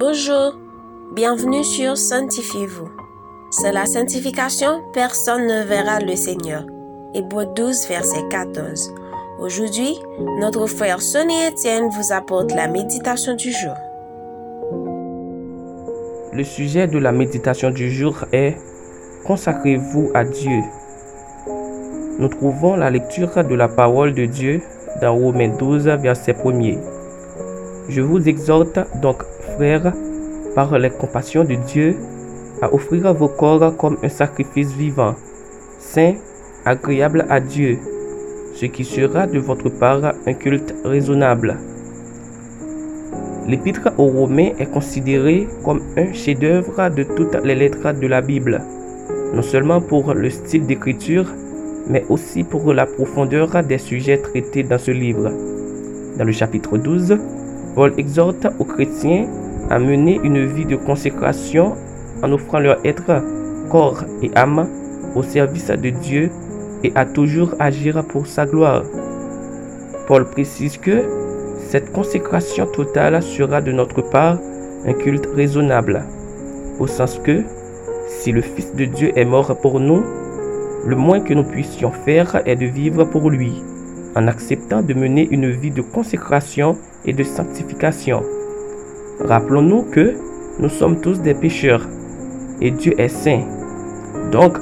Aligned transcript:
Bonjour, 0.00 0.54
bienvenue 1.14 1.62
sur 1.62 1.94
Sanctifiez-vous. 1.94 2.88
C'est 3.50 3.70
la 3.70 3.84
sanctification, 3.84 4.80
personne 4.94 5.46
ne 5.46 5.62
verra 5.62 6.00
le 6.00 6.16
Seigneur. 6.16 6.64
Hébreu 7.12 7.44
12, 7.54 7.86
verset 7.86 8.22
14. 8.30 8.94
Aujourd'hui, 9.40 9.98
notre 10.38 10.66
frère 10.68 11.02
Sonny 11.02 11.34
Etienne 11.46 11.90
vous 11.90 12.14
apporte 12.14 12.54
la 12.54 12.66
méditation 12.66 13.36
du 13.36 13.52
jour. 13.52 13.74
Le 16.32 16.44
sujet 16.44 16.86
de 16.86 16.96
la 16.96 17.12
méditation 17.12 17.68
du 17.68 17.90
jour 17.90 18.24
est 18.32 18.56
Consacrez-vous 19.26 20.12
à 20.14 20.24
Dieu. 20.24 20.62
Nous 22.18 22.28
trouvons 22.28 22.74
la 22.74 22.88
lecture 22.88 23.44
de 23.44 23.54
la 23.54 23.68
parole 23.68 24.14
de 24.14 24.24
Dieu 24.24 24.62
dans 25.02 25.14
Romains 25.14 25.54
12, 25.58 25.88
verset 26.00 26.32
1er. 26.32 26.78
Je 27.90 28.00
vous 28.00 28.26
exhorte 28.26 28.78
donc, 29.02 29.24
par 30.54 30.78
les 30.78 30.90
compassions 30.90 31.44
de 31.44 31.54
Dieu, 31.54 31.96
à 32.62 32.72
offrir 32.72 33.12
vos 33.14 33.28
corps 33.28 33.76
comme 33.76 33.98
un 34.02 34.08
sacrifice 34.08 34.72
vivant, 34.72 35.14
saint, 35.78 36.14
agréable 36.64 37.26
à 37.28 37.40
Dieu, 37.40 37.78
ce 38.54 38.66
qui 38.66 38.84
sera 38.84 39.26
de 39.26 39.38
votre 39.38 39.68
part 39.68 40.12
un 40.26 40.34
culte 40.34 40.74
raisonnable. 40.84 41.58
L'épître 43.46 43.88
aux 43.98 44.06
Romains 44.06 44.52
est 44.58 44.70
considéré 44.70 45.46
comme 45.64 45.82
un 45.96 46.12
chef-d'œuvre 46.12 46.88
de 46.90 47.02
toutes 47.02 47.36
les 47.44 47.54
lettres 47.54 47.92
de 47.92 48.06
la 48.06 48.20
Bible, 48.22 48.62
non 49.34 49.42
seulement 49.42 49.80
pour 49.80 50.14
le 50.14 50.30
style 50.30 50.66
d'écriture, 50.66 51.26
mais 51.88 52.04
aussi 52.08 52.44
pour 52.44 52.72
la 52.72 52.86
profondeur 52.86 53.62
des 53.64 53.78
sujets 53.78 54.18
traités 54.18 54.62
dans 54.62 54.78
ce 54.78 54.90
livre. 54.90 55.30
Dans 56.18 56.24
le 56.24 56.32
chapitre 56.32 56.76
12, 56.78 57.18
Paul 57.74 57.94
exhorte 57.98 58.46
aux 58.58 58.64
chrétiens 58.64 59.26
à 59.70 59.78
mener 59.78 60.20
une 60.22 60.44
vie 60.46 60.66
de 60.66 60.76
consécration 60.76 61.76
en 62.22 62.32
offrant 62.32 62.58
leur 62.58 62.84
être, 62.84 63.22
corps 63.70 64.04
et 64.22 64.30
âme 64.34 64.68
au 65.14 65.22
service 65.22 65.68
de 65.68 65.90
Dieu 65.90 66.30
et 66.82 66.92
à 66.94 67.06
toujours 67.06 67.54
agir 67.58 68.04
pour 68.04 68.26
sa 68.26 68.46
gloire. 68.46 68.82
Paul 70.06 70.28
précise 70.28 70.76
que 70.76 71.04
cette 71.68 71.92
consécration 71.92 72.66
totale 72.66 73.22
sera 73.22 73.60
de 73.60 73.70
notre 73.70 74.02
part 74.02 74.38
un 74.86 74.92
culte 74.92 75.28
raisonnable, 75.34 76.02
au 76.78 76.86
sens 76.86 77.20
que 77.22 77.44
si 78.08 78.32
le 78.32 78.40
Fils 78.40 78.74
de 78.74 78.86
Dieu 78.86 79.12
est 79.16 79.24
mort 79.24 79.56
pour 79.60 79.78
nous, 79.78 80.02
le 80.84 80.96
moins 80.96 81.20
que 81.20 81.34
nous 81.34 81.44
puissions 81.44 81.92
faire 81.92 82.42
est 82.46 82.56
de 82.56 82.66
vivre 82.66 83.04
pour 83.04 83.30
lui, 83.30 83.62
en 84.16 84.26
acceptant 84.26 84.82
de 84.82 84.94
mener 84.94 85.28
une 85.30 85.50
vie 85.50 85.70
de 85.70 85.82
consécration 85.82 86.76
et 87.04 87.12
de 87.12 87.22
sanctification. 87.22 88.24
Rappelons-nous 89.24 89.82
que 89.82 90.14
nous 90.58 90.68
sommes 90.68 91.00
tous 91.00 91.20
des 91.20 91.34
pécheurs 91.34 91.86
et 92.60 92.70
Dieu 92.70 92.98
est 92.98 93.08
saint. 93.08 93.42
Donc, 94.32 94.58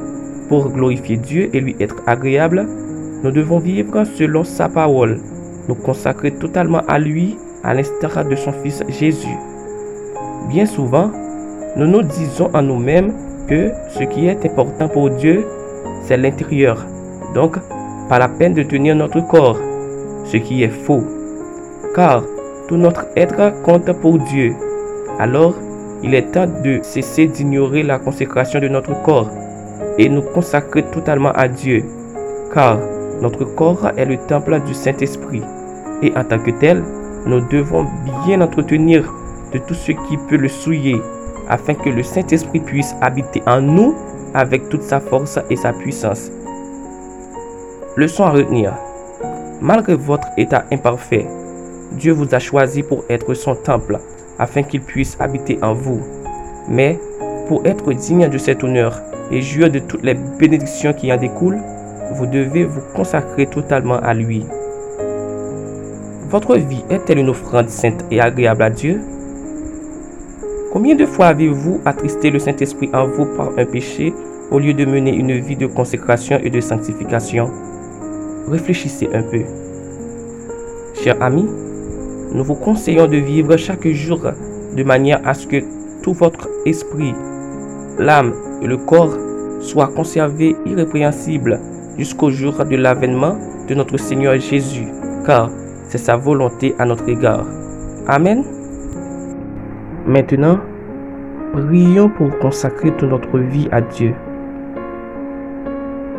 pour 0.48 0.70
glorifier 0.70 1.16
Dieu 1.16 1.50
et 1.52 1.60
lui 1.60 1.76
être 1.80 1.96
agréable, 2.06 2.66
nous 3.22 3.30
devons 3.30 3.58
vivre 3.58 4.04
selon 4.04 4.44
sa 4.44 4.68
parole, 4.68 5.18
nous 5.68 5.74
consacrer 5.74 6.30
totalement 6.30 6.82
à 6.88 6.98
lui 6.98 7.36
à 7.64 7.74
l'instar 7.74 8.24
de 8.24 8.36
son 8.36 8.52
Fils 8.52 8.82
Jésus. 8.88 9.36
Bien 10.48 10.66
souvent, 10.66 11.10
nous 11.76 11.86
nous 11.86 12.02
disons 12.02 12.50
en 12.54 12.62
nous-mêmes 12.62 13.12
que 13.48 13.70
ce 13.90 14.04
qui 14.04 14.26
est 14.26 14.44
important 14.44 14.88
pour 14.88 15.10
Dieu, 15.10 15.44
c'est 16.04 16.16
l'intérieur. 16.16 16.86
Donc, 17.34 17.56
pas 18.08 18.18
la 18.18 18.28
peine 18.28 18.54
de 18.54 18.62
tenir 18.62 18.96
notre 18.96 19.20
corps, 19.20 19.58
ce 20.24 20.36
qui 20.36 20.62
est 20.62 20.68
faux. 20.68 21.04
Car 21.94 22.22
tout 22.68 22.76
notre 22.76 23.06
être 23.16 23.62
compte 23.62 23.90
pour 24.00 24.18
Dieu. 24.18 24.54
Alors, 25.18 25.54
il 26.02 26.14
est 26.14 26.30
temps 26.30 26.46
de 26.46 26.78
cesser 26.82 27.26
d'ignorer 27.26 27.82
la 27.82 27.98
consécration 27.98 28.60
de 28.60 28.68
notre 28.68 29.02
corps 29.02 29.30
et 29.98 30.08
nous 30.08 30.22
consacrer 30.22 30.84
totalement 30.84 31.32
à 31.32 31.48
Dieu. 31.48 31.84
Car 32.54 32.78
notre 33.20 33.44
corps 33.44 33.90
est 33.96 34.04
le 34.04 34.16
temple 34.16 34.60
du 34.60 34.74
Saint-Esprit. 34.74 35.42
Et 36.02 36.12
en 36.16 36.22
tant 36.22 36.38
que 36.38 36.52
tel, 36.52 36.84
nous 37.26 37.40
devons 37.48 37.86
bien 38.26 38.40
entretenir 38.40 39.12
de 39.52 39.58
tout 39.58 39.74
ce 39.74 39.92
qui 39.92 40.16
peut 40.28 40.36
le 40.36 40.48
souiller, 40.48 41.00
afin 41.48 41.74
que 41.74 41.88
le 41.88 42.02
Saint-Esprit 42.02 42.60
puisse 42.60 42.94
habiter 43.00 43.42
en 43.46 43.60
nous 43.60 43.94
avec 44.34 44.68
toute 44.68 44.82
sa 44.82 45.00
force 45.00 45.38
et 45.50 45.56
sa 45.56 45.72
puissance. 45.72 46.30
Leçon 47.96 48.24
à 48.24 48.30
retenir. 48.30 48.74
Malgré 49.60 49.96
votre 49.96 50.28
état 50.36 50.64
imparfait, 50.70 51.26
Dieu 51.92 52.12
vous 52.12 52.34
a 52.34 52.38
choisi 52.38 52.82
pour 52.82 53.04
être 53.08 53.34
son 53.34 53.54
temple, 53.54 53.98
afin 54.38 54.62
qu'il 54.62 54.82
puisse 54.82 55.16
habiter 55.20 55.58
en 55.62 55.74
vous. 55.74 56.00
Mais, 56.68 56.98
pour 57.48 57.64
être 57.66 57.92
digne 57.92 58.28
de 58.28 58.38
cet 58.38 58.62
honneur 58.62 59.00
et 59.30 59.40
jouir 59.40 59.70
de 59.70 59.78
toutes 59.78 60.02
les 60.02 60.14
bénédictions 60.14 60.92
qui 60.92 61.12
en 61.12 61.16
découlent, 61.16 61.60
vous 62.12 62.26
devez 62.26 62.64
vous 62.64 62.80
consacrer 62.94 63.46
totalement 63.46 63.98
à 63.98 64.14
lui. 64.14 64.44
Votre 66.30 66.56
vie 66.56 66.84
est-elle 66.90 67.18
une 67.18 67.30
offrande 67.30 67.70
sainte 67.70 68.04
et 68.10 68.20
agréable 68.20 68.62
à 68.62 68.70
Dieu? 68.70 69.00
Combien 70.72 70.94
de 70.94 71.06
fois 71.06 71.26
avez-vous 71.26 71.80
attristé 71.86 72.30
le 72.30 72.38
Saint-Esprit 72.38 72.90
en 72.92 73.06
vous 73.06 73.24
par 73.24 73.50
un 73.56 73.64
péché 73.64 74.12
au 74.50 74.58
lieu 74.58 74.74
de 74.74 74.84
mener 74.84 75.14
une 75.14 75.38
vie 75.38 75.56
de 75.56 75.66
consécration 75.66 76.38
et 76.42 76.50
de 76.50 76.60
sanctification? 76.60 77.50
Réfléchissez 78.46 79.08
un 79.14 79.22
peu. 79.22 79.42
Chers 80.94 81.22
amis, 81.22 81.48
nous 82.32 82.44
vous 82.44 82.54
conseillons 82.54 83.06
de 83.06 83.16
vivre 83.16 83.56
chaque 83.56 83.86
jour 83.88 84.20
de 84.76 84.82
manière 84.82 85.20
à 85.26 85.34
ce 85.34 85.46
que 85.46 85.62
tout 86.02 86.12
votre 86.12 86.48
esprit, 86.66 87.14
l'âme 87.98 88.34
et 88.62 88.66
le 88.66 88.76
corps 88.76 89.16
soient 89.60 89.88
conservés 89.88 90.56
irrépréhensibles 90.66 91.58
jusqu'au 91.96 92.30
jour 92.30 92.64
de 92.64 92.76
l'avènement 92.76 93.36
de 93.68 93.74
notre 93.74 93.96
Seigneur 93.96 94.38
Jésus, 94.38 94.86
car 95.26 95.50
c'est 95.84 95.98
sa 95.98 96.16
volonté 96.16 96.74
à 96.78 96.84
notre 96.84 97.08
égard. 97.08 97.46
Amen. 98.06 98.44
Maintenant, 100.06 100.60
prions 101.52 102.08
pour 102.08 102.38
consacrer 102.38 102.92
toute 102.92 103.08
notre 103.08 103.38
vie 103.38 103.68
à 103.72 103.80
Dieu. 103.80 104.14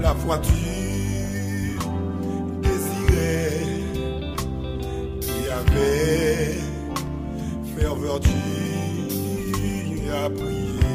la 0.01 0.15
foi 0.15 0.39
tu 0.39 1.77
désirais, 2.63 3.65
qui 5.21 5.39
avait 5.59 6.57
ferveur 7.77 8.19
tu 8.19 8.31
as 10.09 10.29
prié. 10.31 10.90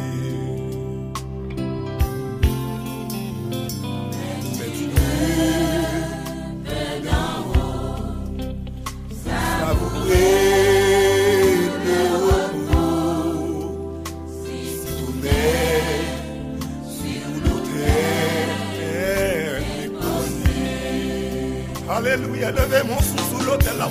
Alléluia. 21.88 22.48
Élevez 22.50 22.82
mon 22.88 22.98
sou 23.00 23.16
sous 23.30 23.44
l'autel 23.44 23.76
là. 23.78 23.88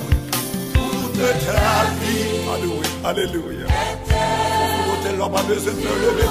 Toute 0.74 1.18
ta 1.18 1.24
vie. 2.00 2.26
Alléluia. 2.54 2.88
Alléluia. 3.04 3.66
L'autel 4.86 5.18
là, 5.18 5.28
pas 5.28 5.42
besoin 5.42 5.72
de 5.72 5.78
lever. 5.78 6.28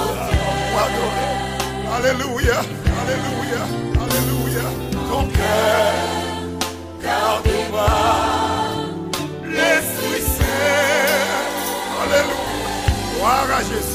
Alléluia. 1.96 2.60
Alléluia. 3.02 3.62
Alléluia. 4.04 4.66
Ton 5.10 5.24
cœur. 5.28 5.94
Garde-moi. 7.04 7.90
Saint. 10.38 10.54
Alléluia. 12.04 12.36
Gloire 13.16 13.50
à 13.58 13.62
Jésus. 13.64 13.95